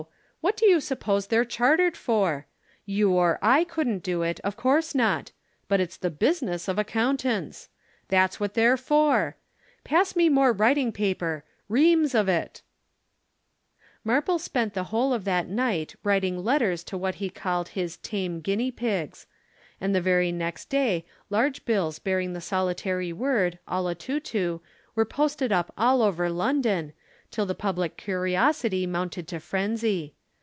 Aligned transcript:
what 0.43 0.57
do 0.57 0.65
you 0.67 0.79
suppose 0.81 1.27
they're 1.27 1.45
chartered 1.45 1.95
for? 1.95 2.47
You 2.83 3.11
or 3.13 3.37
I 3.43 3.63
couldn't 3.63 4.01
do 4.01 4.23
it; 4.23 4.39
of 4.39 4.57
course 4.57 4.95
not. 4.95 5.31
But 5.67 5.79
it's 5.79 5.97
the 5.97 6.09
business 6.09 6.67
of 6.67 6.79
accountants! 6.79 7.69
That's 8.07 8.39
what 8.39 8.55
they're 8.55 8.75
for. 8.75 9.37
Pass 9.83 10.15
me 10.15 10.29
more 10.29 10.51
writing 10.51 10.91
paper 10.91 11.43
reams 11.69 12.15
of 12.15 12.27
it!" 12.27 12.63
[Illustration: 14.03 14.03
The 14.03 14.21
public 14.23 14.45
curiosity 14.47 14.73
amounted 14.73 14.73
to 14.73 14.73
frenzy.] 14.73 14.73
"'Marple 14.73 14.73
spent 14.73 14.73
the 14.73 14.83
whole 14.89 15.13
of 15.13 15.25
that 15.25 15.47
night 15.47 15.95
writing 16.03 16.43
letters 16.43 16.83
to 16.85 16.97
what 16.97 17.15
he 17.21 17.29
called 17.29 17.67
his 17.77 17.97
tame 17.97 18.39
guinea 18.41 18.71
pigs; 18.71 19.27
and 19.79 19.93
the 19.93 20.01
very 20.01 20.31
next 20.31 20.69
day 20.71 21.05
large 21.29 21.63
bills 21.65 21.99
bearing 21.99 22.33
the 22.33 22.41
solitary 22.41 23.13
word 23.13 23.59
"Olotutu" 23.67 24.59
were 24.95 25.05
posted 25.05 25.51
up 25.51 25.71
all 25.77 26.01
over 26.01 26.31
London 26.31 26.93
till 27.29 27.45
the 27.45 27.53
public 27.53 27.95
curiosity 27.95 28.87
mounted 28.87 29.27
to 29.27 29.39
frenzy. 29.39 30.15